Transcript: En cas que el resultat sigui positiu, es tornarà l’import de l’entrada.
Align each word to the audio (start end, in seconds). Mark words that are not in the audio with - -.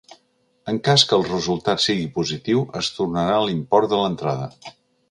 En 0.71 0.79
cas 0.87 1.03
que 1.11 1.15
el 1.17 1.27
resultat 1.27 1.85
sigui 1.85 2.09
positiu, 2.17 2.65
es 2.83 2.91
tornarà 2.99 3.39
l’import 3.47 3.95
de 3.95 4.03
l’entrada. 4.03 4.55